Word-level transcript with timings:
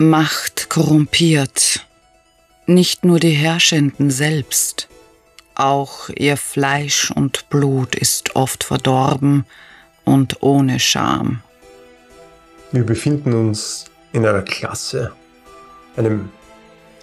Macht 0.00 0.70
korrumpiert. 0.70 1.84
Nicht 2.66 3.04
nur 3.04 3.18
die 3.18 3.32
Herrschenden 3.32 4.12
selbst, 4.12 4.86
auch 5.56 6.08
ihr 6.10 6.36
Fleisch 6.36 7.10
und 7.10 7.50
Blut 7.50 7.96
ist 7.96 8.36
oft 8.36 8.62
verdorben 8.62 9.44
und 10.04 10.40
ohne 10.40 10.78
Scham. 10.78 11.42
Wir 12.70 12.86
befinden 12.86 13.32
uns 13.32 13.86
in 14.12 14.24
einer 14.24 14.42
Klasse, 14.42 15.10
einem 15.96 16.30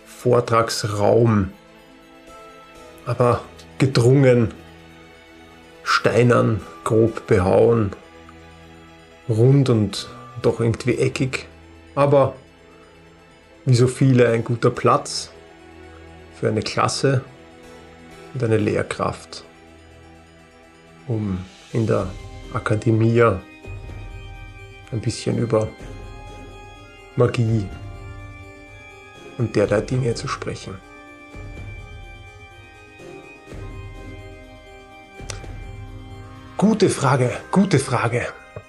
Vortragsraum, 0.06 1.52
aber 3.06 3.42
gedrungen, 3.78 4.54
steinern, 5.84 6.62
grob 6.86 7.28
behauen, 7.28 7.92
rund 9.28 9.68
und 9.68 10.08
doch 10.42 10.62
irgendwie 10.62 10.98
eckig, 10.98 11.46
aber 11.94 12.36
wie 13.66 13.76
so 13.76 13.88
viele 13.88 14.30
ein 14.30 14.44
guter 14.44 14.70
Platz 14.70 15.32
für 16.40 16.48
eine 16.48 16.62
Klasse 16.62 17.24
und 18.34 18.44
eine 18.44 18.58
Lehrkraft, 18.58 19.44
um 21.08 21.44
in 21.74 21.88
der 21.88 22.08
Akademie 22.54 23.22
ein 23.22 25.02
bisschen 25.02 25.38
über 25.38 25.68
Magie 27.16 27.68
und 29.38 29.56
derlei 29.56 29.82
Dinge 29.82 30.14
zu 30.14 30.28
sprechen. 30.28 30.76
Gute 36.58 36.90
Frage, 36.90 37.32
gute 37.52 37.80
Frage. 37.80 38.28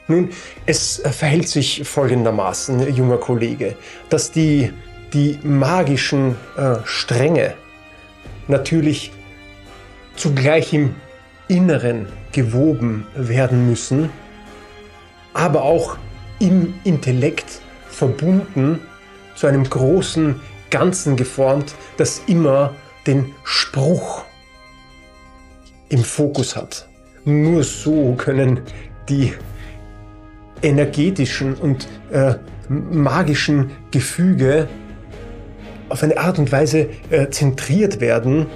Nun, 0.09 0.30
es 0.66 1.02
verhält 1.05 1.48
sich 1.48 1.83
folgendermaßen, 1.87 2.95
junger 2.95 3.18
Kollege, 3.18 3.76
dass 4.09 4.30
die, 4.30 4.73
die 5.13 5.38
magischen 5.43 6.37
äh, 6.57 6.76
Stränge 6.85 7.54
natürlich 8.46 9.13
zugleich 10.15 10.73
im 10.73 10.95
Inneren 11.48 12.07
gewoben 12.32 13.07
werden 13.15 13.68
müssen, 13.68 14.10
aber 15.35 15.63
auch 15.63 15.96
im 16.38 16.74
Intellekt 16.85 17.60
verbunden 17.88 18.80
zu 19.35 19.46
einem 19.46 19.65
großen 19.65 20.41
Ganzen 20.70 21.16
geformt, 21.16 21.74
das 21.96 22.23
immer 22.26 22.74
den 23.07 23.35
Spruch 23.45 24.24
im 25.88 26.02
Fokus 26.02 26.57
hat. 26.57 26.88
Nur 27.24 27.63
so 27.63 28.15
können 28.16 28.60
die 29.09 29.32
energetischen 30.67 31.55
und 31.55 31.89
äh, 32.11 32.35
magischen 32.69 33.71
Gefüge 33.91 34.69
auf 35.89 36.03
eine 36.03 36.19
Art 36.19 36.39
und 36.39 36.51
Weise 36.51 36.89
äh, 37.11 37.31
zentriert 37.31 38.01
werden, 38.01 38.47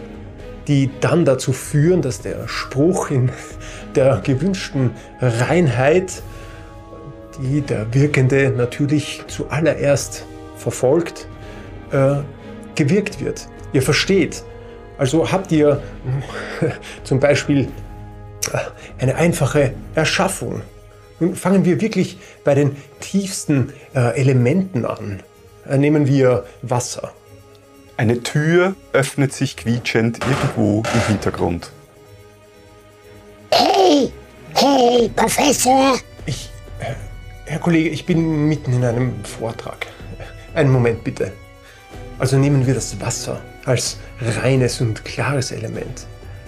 die 0.67 0.91
dann 1.01 1.25
dazu 1.25 1.53
führen, 1.53 2.03
dass 2.03 2.21
der 2.21 2.49
Spruch 2.49 3.11
in 3.11 3.31
der 3.95 4.21
gewünschten 4.25 4.91
Reinheit, 5.21 6.23
die 7.41 7.61
der 7.61 7.93
Wirkende 7.95 8.51
natürlich 8.51 9.23
zuallererst 9.29 10.27
verfolgt, 10.57 11.27
äh, 11.93 12.17
gewirkt 12.75 13.21
wird. 13.25 13.49
Ihr 13.73 13.83
versteht. 13.83 14.43
Also 14.99 15.31
habt 15.31 15.51
ihr 15.53 15.81
zum 17.05 17.21
Beispiel 17.21 17.69
äh, 18.53 18.59
eine 18.99 19.15
einfache 19.15 19.73
Erschaffung. 19.95 20.63
Nun 21.21 21.37
fangen 21.37 21.65
wir 21.65 21.81
wirklich 21.81 22.19
bei 22.45 22.55
den 22.55 22.77
tiefsten 23.01 23.73
äh, 23.95 24.19
Elementen 24.19 24.85
an. 24.87 25.23
Äh, 25.69 25.77
nehmen 25.77 26.07
wir 26.07 26.45
Wasser. 26.63 27.13
Eine 27.99 28.23
Tür 28.23 28.75
öffnet 28.95 29.35
sich 29.35 29.59
quietschend 29.59 30.21
irgendwo 30.27 30.83
im 30.95 31.07
Hintergrund. 31.07 31.71
Hey, 33.51 34.11
hey, 34.55 35.11
Professor! 35.15 35.99
Ich, 36.25 36.51
äh, 36.79 36.95
Herr 37.45 37.59
Kollege, 37.59 37.91
ich 37.91 38.07
bin 38.07 38.49
mitten 38.49 38.73
in 38.73 38.85
einem 38.85 39.23
Vortrag. 39.25 39.87
Einen 40.55 40.71
Moment 40.71 41.05
bitte. 41.05 41.33
Also 42.19 42.39
nehmen 42.39 42.67
wir 42.67 42.75
das 42.75 42.99
Wasser 43.01 43.43
als 43.67 43.99
reines 44.43 44.81
und 44.81 45.05
klares 45.05 45.53
Element. 45.53 46.07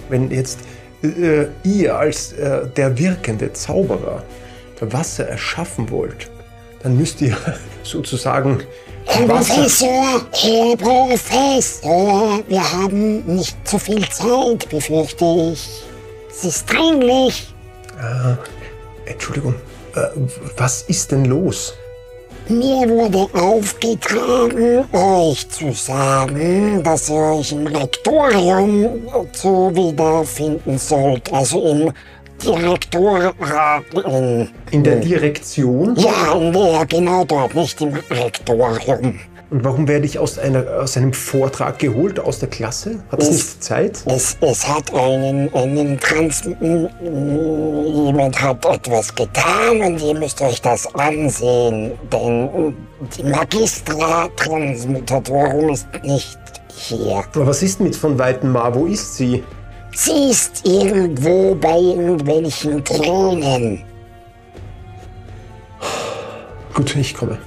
Wenn 0.08 0.30
jetzt 0.30 0.60
äh, 1.02 1.46
ihr 1.64 1.96
als 1.96 2.32
äh, 2.32 2.66
der 2.76 2.96
wirkende 2.98 3.52
Zauberer 3.52 4.22
Wasser 4.90 5.28
erschaffen 5.28 5.90
wollt, 5.90 6.30
dann 6.82 6.96
müsst 6.96 7.20
ihr 7.20 7.36
sozusagen 7.82 8.62
Herr 9.04 9.26
Professor, 9.26 10.22
Herr 10.32 10.76
Professor, 10.76 12.40
wir 12.48 12.72
haben 12.72 13.24
nicht 13.26 13.56
zu 13.66 13.78
viel 13.78 14.08
Zeit, 14.08 14.68
befürchte 14.70 15.52
ich. 15.52 15.82
Es 16.30 16.44
ist 16.44 16.72
dringlich. 16.72 17.52
Äh, 17.98 19.10
Entschuldigung, 19.10 19.54
äh, 19.94 20.06
was 20.56 20.82
ist 20.82 21.10
denn 21.10 21.24
los? 21.24 21.74
Mir 22.48 22.88
wurde 22.88 23.28
aufgetragen, 23.38 24.84
euch 24.92 25.48
zu 25.48 25.72
sagen, 25.72 26.82
dass 26.82 27.08
ihr 27.08 27.16
euch 27.16 27.52
im 27.52 27.66
Rektorium 27.66 29.02
zu 29.32 29.70
wiederfinden 29.74 30.76
sollt, 30.76 31.32
also 31.32 31.62
im 31.62 31.92
Direktor. 32.42 33.34
In, 34.06 34.48
in 34.70 34.84
der 34.84 34.96
Direktion? 34.96 35.96
Ja, 35.96 36.34
in 36.34 36.52
der, 36.52 36.86
genau 36.86 37.24
dort, 37.24 37.54
nicht 37.54 37.80
im 37.80 37.94
Rektorium. 38.10 39.18
Und 39.50 39.64
warum 39.64 39.86
werde 39.86 40.06
ich 40.06 40.18
aus, 40.18 40.38
einer, 40.38 40.64
aus 40.80 40.96
einem 40.96 41.12
Vortrag 41.12 41.78
geholt, 41.78 42.18
aus 42.18 42.38
der 42.38 42.48
Klasse? 42.48 43.04
Hat 43.10 43.20
es, 43.20 43.30
nicht 43.30 43.62
Zeit? 43.62 44.02
Es, 44.06 44.34
es 44.40 44.66
hat 44.66 44.94
einen, 44.94 45.52
einen 45.52 46.00
Trans... 46.00 46.42
Jemand 46.42 48.40
hat 48.40 48.64
etwas 48.64 49.14
getan 49.14 49.82
und 49.82 50.00
ihr 50.00 50.14
müsst 50.14 50.40
euch 50.40 50.62
das 50.62 50.86
ansehen. 50.94 51.92
Denn 52.10 52.74
die 53.14 53.24
Magistra 53.24 54.28
Transmutatorum 54.36 55.68
ist 55.68 55.86
nicht 56.02 56.38
hier. 56.74 57.22
Aber 57.34 57.46
was 57.46 57.62
ist 57.62 57.78
mit 57.78 57.94
von 57.94 58.18
Weitenmar? 58.18 58.74
Wo 58.74 58.86
ist 58.86 59.16
sie? 59.16 59.44
Sie 59.94 60.30
ist 60.30 60.66
irgendwo 60.66 61.54
bei 61.54 61.78
irgendwelchen 61.78 62.82
Thronen. 62.84 63.84
Gut, 66.74 66.96
ich 66.96 67.14
komme. 67.14 67.38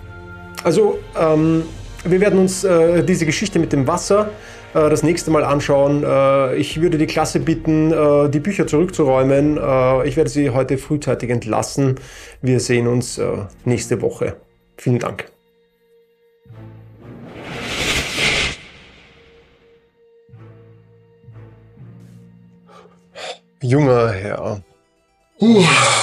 Also, 0.64 1.00
ähm, 1.20 1.64
wir 2.04 2.22
werden 2.22 2.40
uns 2.40 2.64
äh, 2.64 3.04
diese 3.04 3.26
Geschichte 3.26 3.58
mit 3.58 3.74
dem 3.74 3.88
Wasser 3.88 4.30
äh, 4.76 4.90
das 4.90 5.02
nächste 5.02 5.32
Mal 5.32 5.44
anschauen. 5.44 6.04
Äh, 6.04 6.56
ich 6.58 6.80
würde 6.80 6.98
die 7.00 7.08
Klasse 7.08 7.40
bitten, 7.40 7.92
äh, 7.92 8.30
die 8.30 8.40
Bücher 8.40 8.68
zurückzuräumen. 8.68 9.58
Äh, 9.58 10.08
ich 10.08 10.16
werde 10.16 10.30
sie 10.30 10.52
heute 10.52 10.78
frühzeitig 10.78 11.32
entlassen. 11.32 11.96
Wir 12.42 12.60
sehen 12.60 12.88
uns 12.88 13.18
äh, 13.18 13.26
nächste 13.64 14.02
Woche. 14.02 14.36
Vielen 14.78 15.00
Dank. 15.00 15.35
Junger 23.68 24.12
Herr 24.12 24.62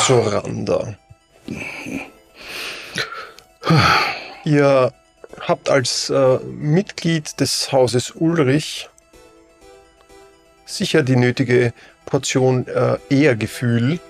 Soranda. 0.05 0.97
Ihr 4.45 4.93
habt 5.39 5.71
als 5.71 6.11
äh, 6.11 6.39
Mitglied 6.41 7.39
des 7.39 7.71
Hauses 7.71 8.11
Ulrich 8.17 8.91
sicher 10.67 11.05
die 11.05 11.15
nötige 11.15 11.73
Portion 12.05 12.67
äh, 12.67 12.99
Ehrgefühl, 13.11 14.01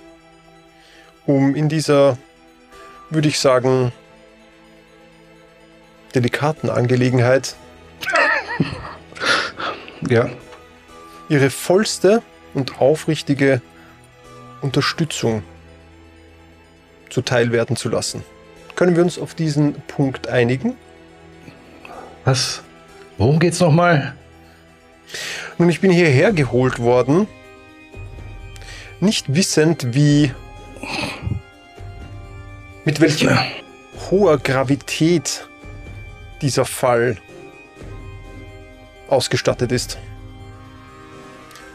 um 1.27 1.53
in 1.53 1.69
dieser, 1.69 2.17
würde 3.11 3.27
ich 3.27 3.39
sagen, 3.39 3.91
delikaten 6.15 6.71
Angelegenheit 6.71 7.55
Ja. 10.09 10.27
ihre 11.29 11.51
vollste 11.51 12.23
und 12.53 12.79
aufrichtige 12.79 13.61
Unterstützung 14.61 15.43
zuteil 17.09 17.51
werden 17.51 17.75
zu 17.75 17.89
lassen. 17.89 18.23
Können 18.75 18.95
wir 18.95 19.03
uns 19.03 19.19
auf 19.19 19.35
diesen 19.35 19.75
Punkt 19.87 20.27
einigen? 20.27 20.75
Was? 22.25 22.63
Worum 23.17 23.39
geht's 23.39 23.59
nochmal? 23.59 24.15
Nun, 25.57 25.69
ich 25.69 25.81
bin 25.81 25.91
hierher 25.91 26.33
geholt 26.33 26.79
worden, 26.79 27.27
nicht 28.99 29.35
wissend, 29.35 29.93
wie. 29.93 30.31
mit 32.85 32.99
welcher 32.99 33.45
hoher 34.09 34.37
Gravität 34.37 35.47
dieser 36.41 36.65
Fall 36.65 37.17
ausgestattet 39.07 39.71
ist. 39.71 39.97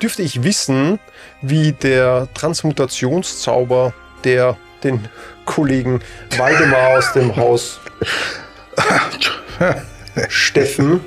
Dürfte 0.00 0.22
ich 0.22 0.42
wissen, 0.42 1.00
wie 1.42 1.72
der 1.72 2.28
Transmutationszauber, 2.34 3.92
der 4.24 4.56
den 4.84 5.08
Kollegen 5.44 6.00
Waldemar 6.36 6.98
aus 6.98 7.12
dem 7.12 7.34
Haus 7.34 7.80
Steffen 10.28 11.00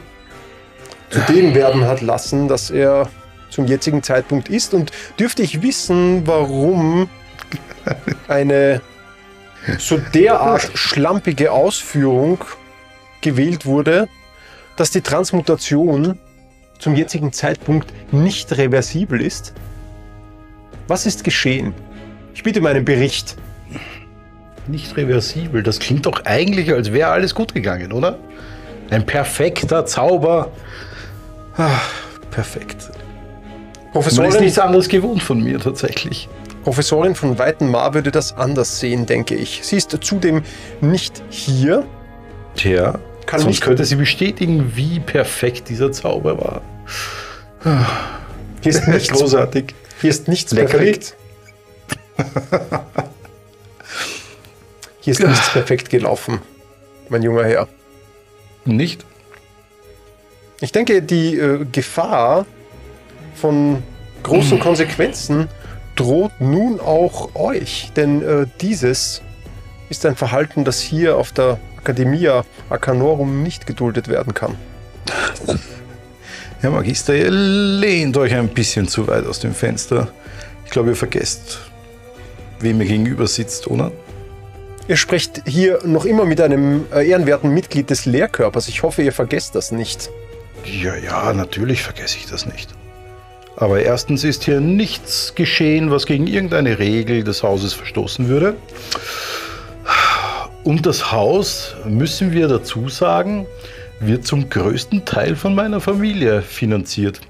zu 1.10 1.20
dem 1.22 1.54
werden 1.56 1.86
hat 1.86 2.02
lassen, 2.02 2.48
dass 2.48 2.70
er 2.70 3.10
zum 3.50 3.66
jetzigen 3.66 4.04
Zeitpunkt 4.04 4.50
ist. 4.50 4.74
Und 4.74 4.92
dürfte 5.20 5.42
ich 5.42 5.62
wissen, 5.62 6.26
warum 6.26 7.10
eine 8.28 8.82
so 9.78 9.98
derart 9.98 10.72
schlampige 10.74 11.52
Ausführung 11.52 12.44
gewählt 13.22 13.66
wurde, 13.66 14.08
dass 14.76 14.92
die 14.92 15.02
Transmutation 15.02 16.18
zum 16.82 16.96
jetzigen 16.96 17.32
Zeitpunkt 17.32 17.94
nicht 18.12 18.58
reversibel 18.58 19.22
ist? 19.22 19.54
Was 20.88 21.06
ist 21.06 21.24
geschehen? 21.24 21.74
Ich 22.34 22.44
bitte 22.44 22.60
um 22.60 22.66
einen 22.66 22.84
Bericht. 22.84 23.38
Nicht 24.68 24.98
reversibel. 24.98 25.64
Das 25.64 25.80
klingt 25.80 26.06
doch 26.06 26.26
eigentlich, 26.26 26.74
als 26.74 26.92
wäre 26.92 27.12
alles 27.12 27.36
gut 27.36 27.54
gegangen, 27.54 27.92
oder? 27.92 28.18
Ein 28.90 29.06
perfekter 29.06 29.86
Zauber. 29.86 30.52
Ah, 31.56 31.80
perfekt. 32.32 32.90
Man 32.90 32.98
ist 32.98 33.92
Professorin, 33.92 34.44
nichts 34.44 34.60
anderes 34.60 34.90
gewohnt 34.90 35.22
von 35.22 35.44
mir 35.44 35.60
tatsächlich. 35.60 36.30
Professorin 36.64 37.16
von 37.16 37.38
Weitenmar 37.38 37.94
würde 37.94 38.12
das 38.12 38.36
anders 38.38 38.80
sehen, 38.80 39.06
denke 39.06 39.36
ich. 39.36 39.62
Sie 39.64 39.78
ist 39.78 39.96
zudem 40.02 40.44
nicht 40.80 41.22
hier. 41.30 41.86
Tja, 42.56 43.00
Kann 43.32 43.40
sonst 43.40 43.52
nicht- 43.56 43.62
könnte 43.64 43.86
sie 43.86 43.96
bestätigen, 43.96 44.74
wie 44.76 45.00
perfekt 45.00 45.70
dieser 45.70 45.92
Zauber 45.92 46.38
war. 46.38 46.62
Hier 48.62 48.70
ist 48.72 48.86
nichts, 48.90 49.10
Großartig. 49.10 49.74
hier 50.02 50.10
ist 50.10 50.28
nichts 50.28 50.52
Leckerli. 50.52 50.92
perfekt. 50.92 51.16
Hier 55.00 55.14
ist 55.14 55.24
nichts 55.26 55.50
perfekt 55.52 55.90
gelaufen, 55.90 56.40
mein 57.10 57.24
junger 57.24 57.46
Herr. 57.46 57.68
Nicht? 58.66 59.06
Ich 60.60 60.72
denke, 60.72 61.02
die 61.02 61.38
äh, 61.38 61.66
Gefahr 61.72 62.46
von 63.36 63.82
großen 64.24 64.60
Konsequenzen 64.68 65.48
droht 65.96 66.32
nun 66.40 66.80
auch 66.80 67.34
euch, 67.34 67.92
denn 67.96 68.22
äh, 68.22 68.46
dieses 68.62 69.22
ist 69.90 70.06
ein 70.06 70.16
Verhalten, 70.16 70.64
das 70.64 70.80
hier 70.82 71.18
auf 71.18 71.32
der 71.32 71.60
Academia 71.84 72.46
Arcanorum 72.70 73.44
nicht 73.44 73.66
geduldet 73.66 74.08
werden 74.08 74.34
kann. 74.34 74.56
Ja, 76.62 76.70
Magister, 76.70 77.16
ihr 77.16 77.32
lehnt 77.32 78.16
euch 78.18 78.36
ein 78.36 78.48
bisschen 78.50 78.88
zu 78.88 79.08
weit 79.08 79.26
aus 79.26 79.40
dem 79.40 79.54
Fenster. 79.56 80.10
Ich 80.64 80.72
glaube, 80.72 80.90
ihr 80.90 80.96
vergesst, 80.96 81.60
wem 82.60 82.80
ihr 82.82 82.88
gegenüber 82.88 83.26
sitzt, 83.26 83.68
oder? 83.68 83.92
Ihr 84.88 84.98
sprecht 84.98 85.42
hier 85.48 85.80
noch 85.86 86.06
immer 86.06 86.26
mit 86.26 86.40
einem 86.40 86.86
äh, 86.94 87.08
ehrenwerten 87.08 87.52
Mitglied 87.52 87.90
des 87.90 88.06
Lehrkörpers. 88.06 88.68
Ich 88.68 88.84
hoffe, 88.84 89.02
ihr 89.02 89.14
vergesst 89.14 89.56
das 89.56 89.72
nicht. 89.72 90.10
Ja, 90.66 90.96
ja, 90.96 91.34
natürlich 91.34 91.82
vergesse 91.82 92.18
ich 92.18 92.28
das 92.28 92.46
nicht. 92.46 92.70
Aber 93.56 93.82
erstens 93.82 94.24
ist 94.24 94.44
hier 94.44 94.60
nichts 94.60 95.34
geschehen, 95.36 95.92
was 95.92 96.06
gegen 96.06 96.28
irgendeine 96.28 96.80
Regel 96.80 97.24
des 97.24 97.42
Hauses 97.44 97.74
verstoßen 97.74 98.28
würde. 98.28 98.56
Und 100.64 100.86
das 100.86 101.12
Haus, 101.12 101.76
müssen 101.86 102.32
wir 102.32 102.48
dazu 102.48 102.88
sagen, 102.88 103.48
wird 104.00 104.26
zum 104.26 104.50
größten 104.50 105.06
Teil 105.06 105.36
von 105.36 105.56
meiner 105.56 105.82
Familie 105.82 106.42
finanziert. 106.42 107.22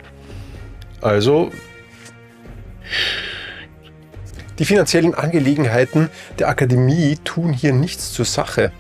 Also, 1.02 1.52
Die 4.62 4.66
finanziellen 4.66 5.16
Angelegenheiten 5.16 6.12
der 6.38 6.48
Akademie 6.48 7.18
tun 7.24 7.52
hier 7.52 7.74
nichts 7.74 8.14
zur 8.14 8.26
Sache. 8.26 8.72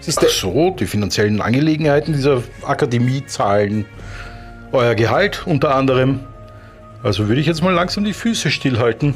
Es 0.00 0.08
ist 0.08 0.18
ach 0.18 0.28
so, 0.28 0.70
die 0.70 0.86
finanziellen 0.86 1.40
Angelegenheiten 1.40 2.12
dieser 2.12 2.42
Akademie 2.62 3.24
zahlen 3.24 3.84
euer 4.72 4.96
Gehalt 4.96 5.46
unter 5.46 5.76
anderem. 5.76 6.20
Also 7.04 7.28
würde 7.28 7.40
ich 7.40 7.46
jetzt 7.46 7.62
mal 7.62 7.72
langsam 7.72 8.02
die 8.02 8.12
Füße 8.12 8.50
stillhalten. 8.50 9.14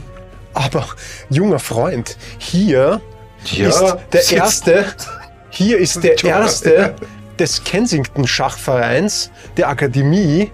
aber 0.55 0.87
junger 1.29 1.59
Freund, 1.59 2.19
hier 2.39 3.01
Ja, 3.45 3.69
ist 3.69 3.97
der 4.13 4.33
erste, 4.39 4.85
hier 5.51 5.79
ist 5.79 6.03
der 6.03 6.23
erste 6.23 6.95
des 7.39 7.65
Kensington 7.65 8.27
Schachvereins 8.27 9.31
der 9.57 9.69
Akademie 9.69 10.51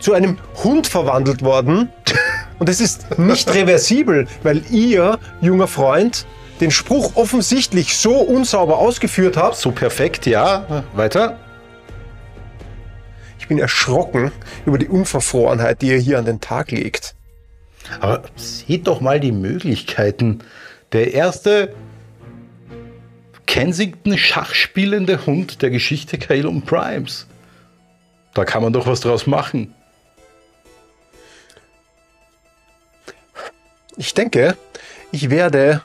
zu 0.00 0.12
einem 0.12 0.38
Hund 0.64 0.86
verwandelt 0.86 1.42
worden. 1.42 1.90
Und 2.58 2.68
es 2.68 2.80
ist 2.80 3.18
nicht 3.18 3.48
reversibel, 3.54 4.26
weil 4.42 4.62
ihr, 4.70 5.18
junger 5.40 5.68
Freund, 5.68 6.26
den 6.60 6.70
Spruch 6.70 7.16
offensichtlich 7.16 7.96
so 7.96 8.14
unsauber 8.16 8.78
ausgeführt 8.78 9.36
habt. 9.36 9.56
So 9.56 9.70
perfekt, 9.70 10.26
ja. 10.26 10.84
Weiter. 10.94 11.38
Ich 13.38 13.48
bin 13.48 13.58
erschrocken 13.58 14.30
über 14.66 14.78
die 14.78 14.88
Unverfrorenheit, 14.88 15.82
die 15.82 15.88
ihr 15.88 15.98
hier 15.98 16.18
an 16.18 16.24
den 16.24 16.40
Tag 16.40 16.70
legt. 16.70 17.14
Aber 18.00 18.22
seht 18.36 18.86
doch 18.86 19.00
mal 19.00 19.18
die 19.18 19.32
Möglichkeiten. 19.32 20.40
Der 20.92 21.14
erste 21.14 21.74
Kensington 23.52 24.16
schachspielende 24.16 25.26
Hund 25.26 25.60
der 25.60 25.68
Geschichte 25.68 26.16
Calum 26.16 26.62
Primes. 26.62 27.26
Da 28.32 28.46
kann 28.46 28.62
man 28.62 28.72
doch 28.72 28.86
was 28.86 29.00
draus 29.00 29.26
machen. 29.26 29.74
Ich 33.98 34.14
denke, 34.14 34.56
ich 35.10 35.28
werde 35.28 35.82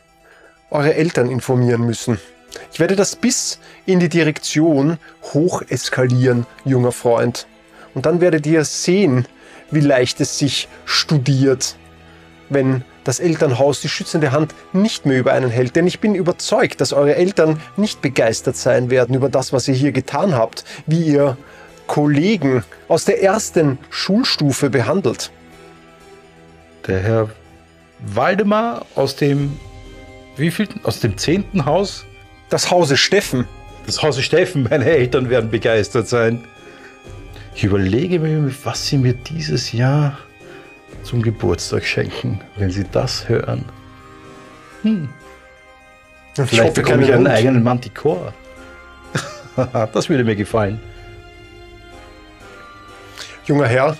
eure 0.71 0.93
Eltern 0.93 1.29
informieren 1.29 1.81
müssen. 1.81 2.21
Ich 2.71 2.79
werde 2.79 2.95
das 2.95 3.17
bis 3.17 3.59
in 3.85 3.99
die 3.99 4.07
Direktion 4.07 4.97
hoch 5.33 5.61
eskalieren, 5.67 6.45
junger 6.63 6.93
Freund. 6.93 7.47
Und 7.93 8.05
dann 8.05 8.21
werdet 8.21 8.45
ihr 8.45 8.63
sehen, 8.63 9.27
wie 9.71 9.81
leicht 9.81 10.21
es 10.21 10.39
sich 10.39 10.69
studiert, 10.85 11.75
wenn 12.47 12.85
das 13.07 13.19
Elternhaus 13.19 13.79
die 13.79 13.89
schützende 13.89 14.31
Hand 14.31 14.53
nicht 14.73 15.05
mehr 15.05 15.17
über 15.17 15.31
einen 15.31 15.49
hält. 15.49 15.75
Denn 15.75 15.87
ich 15.87 15.99
bin 15.99 16.13
überzeugt, 16.13 16.81
dass 16.81 16.91
eure 16.91 17.15
Eltern 17.15 17.61
nicht 17.77 18.01
begeistert 18.01 18.57
sein 18.57 18.89
werden 18.89 19.15
über 19.15 19.29
das, 19.29 19.53
was 19.53 19.67
ihr 19.67 19.73
hier 19.73 19.93
getan 19.93 20.35
habt, 20.35 20.65
wie 20.85 21.03
ihr 21.03 21.37
Kollegen 21.87 22.65
aus 22.89 23.05
der 23.05 23.23
ersten 23.23 23.77
Schulstufe 23.89 24.69
behandelt. 24.69 25.31
Der 26.85 26.99
Herr 26.99 27.29
Waldemar 27.99 28.85
aus 28.95 29.15
dem 29.15 29.57
wievielten? 30.35 30.81
Aus 30.83 30.99
dem 30.99 31.17
zehnten 31.17 31.65
Haus? 31.65 32.05
Das 32.49 32.71
Hause 32.71 32.97
Steffen 32.97 33.47
Das 33.85 34.03
Hause 34.03 34.21
Steffen, 34.21 34.63
meine 34.69 34.85
Eltern 34.85 35.29
werden 35.29 35.49
begeistert 35.49 36.09
sein. 36.09 36.43
Ich 37.55 37.63
überlege 37.63 38.19
mir, 38.19 38.53
was 38.65 38.87
sie 38.87 38.97
mir 38.97 39.13
dieses 39.13 39.71
Jahr 39.71 40.17
zum 41.07 41.21
Geburtstag 41.21 41.85
schenken, 41.85 42.41
wenn 42.57 42.69
sie 42.69 42.83
das 42.91 43.29
hören. 43.29 43.63
Ich 44.83 46.49
Vielleicht 46.49 46.71
hoffe, 46.71 46.81
bekomme 46.81 47.03
ich 47.03 47.13
einen 47.13 47.25
Hund. 47.25 47.29
eigenen 47.29 47.63
Manticore. 47.63 48.33
das 49.93 50.09
würde 50.09 50.25
mir 50.25 50.35
gefallen. 50.35 50.81
Junger 53.45 53.67
Herr, 53.67 53.97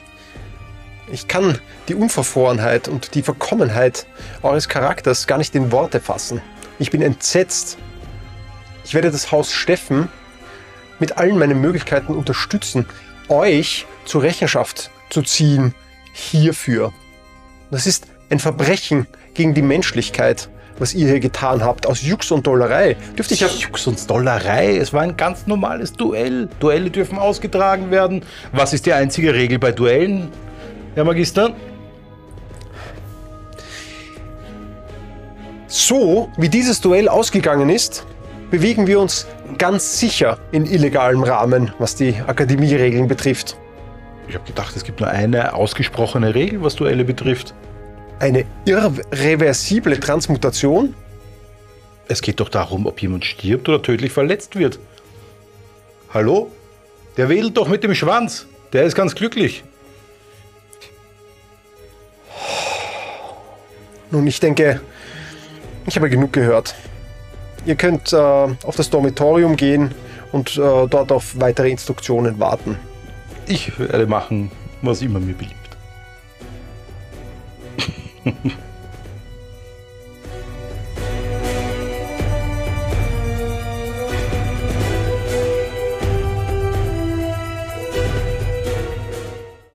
ich 1.09 1.29
kann 1.29 1.57
die 1.87 1.95
Unverfrorenheit 1.95 2.89
und 2.89 3.15
die 3.15 3.23
Verkommenheit 3.23 4.05
eures 4.43 4.67
Charakters 4.67 5.27
gar 5.27 5.37
nicht 5.37 5.55
in 5.55 5.71
Worte 5.71 6.01
fassen. 6.01 6.41
Ich 6.77 6.91
bin 6.91 7.01
entsetzt. 7.01 7.77
Ich 8.83 8.93
werde 8.93 9.11
das 9.11 9.31
Haus 9.31 9.53
Steffen 9.53 10.09
mit 10.99 11.17
allen 11.17 11.39
meinen 11.39 11.61
Möglichkeiten 11.61 12.13
unterstützen, 12.13 12.85
euch 13.29 13.85
zur 14.03 14.23
Rechenschaft 14.23 14.91
zu 15.09 15.21
ziehen 15.21 15.73
hierfür. 16.17 16.91
Das 17.71 17.85
ist 17.85 18.07
ein 18.29 18.39
Verbrechen 18.39 19.07
gegen 19.33 19.53
die 19.53 19.61
Menschlichkeit, 19.61 20.49
was 20.79 20.93
ihr 20.93 21.07
hier 21.07 21.19
getan 21.19 21.63
habt, 21.63 21.85
aus 21.85 22.01
Jux 22.01 22.31
und 22.31 22.45
Dollerei. 22.45 22.95
Dürfte 23.17 23.33
ich 23.33 23.45
auf 23.45 23.53
Jux 23.53 23.87
und 23.87 24.09
Dollerei, 24.09 24.77
es 24.77 24.93
war 24.93 25.01
ein 25.01 25.15
ganz 25.17 25.47
normales 25.47 25.93
Duell. 25.93 26.49
Duelle 26.59 26.89
dürfen 26.89 27.17
ausgetragen 27.17 27.91
werden. 27.91 28.23
Was 28.51 28.73
ist 28.73 28.85
die 28.85 28.93
einzige 28.93 29.33
Regel 29.33 29.59
bei 29.59 29.71
Duellen, 29.71 30.29
Herr 30.95 31.03
Magister? 31.03 31.53
So 35.67 36.29
wie 36.37 36.49
dieses 36.49 36.79
Duell 36.81 37.09
ausgegangen 37.09 37.69
ist, 37.69 38.05
bewegen 38.49 38.87
wir 38.87 38.99
uns 38.99 39.27
ganz 39.57 39.99
sicher 39.99 40.39
in 40.51 40.65
illegalem 40.65 41.23
Rahmen, 41.23 41.73
was 41.79 41.95
die 41.95 42.15
Akademieregeln 42.25 43.07
betrifft. 43.07 43.57
Ich 44.27 44.35
habe 44.35 44.45
gedacht, 44.45 44.75
es 44.75 44.83
gibt 44.83 44.99
nur 44.99 45.09
eine 45.09 45.53
ausgesprochene 45.53 46.35
Regel, 46.35 46.61
was 46.61 46.75
Duelle 46.75 47.05
betrifft. 47.05 47.53
Eine 48.19 48.45
irreversible 48.65 49.99
Transmutation? 49.99 50.95
Es 52.07 52.21
geht 52.21 52.39
doch 52.39 52.49
darum, 52.49 52.85
ob 52.85 53.01
jemand 53.01 53.25
stirbt 53.25 53.69
oder 53.69 53.81
tödlich 53.81 54.11
verletzt 54.11 54.55
wird. 54.55 54.79
Hallo? 56.13 56.51
Der 57.15 57.29
wedelt 57.29 57.55
doch 57.57 57.67
mit 57.67 57.83
dem 57.83 57.95
Schwanz. 57.95 58.47
Der 58.73 58.83
ist 58.83 58.95
ganz 58.95 59.15
glücklich. 59.15 59.63
Nun, 64.11 64.25
ich 64.27 64.39
denke, 64.39 64.81
ich 65.85 65.95
habe 65.95 66.09
genug 66.09 66.33
gehört. 66.33 66.75
Ihr 67.65 67.75
könnt 67.75 68.13
äh, 68.13 68.15
auf 68.15 68.75
das 68.75 68.89
Dormitorium 68.89 69.57
gehen 69.57 69.91
und 70.31 70.57
äh, 70.57 70.87
dort 70.87 71.11
auf 71.11 71.39
weitere 71.39 71.69
Instruktionen 71.69 72.39
warten. 72.39 72.77
Ich 73.47 73.79
werde 73.79 74.05
machen, 74.07 74.51
was 74.81 75.01
immer 75.01 75.19
mir 75.19 75.33
beliebt. 75.33 75.55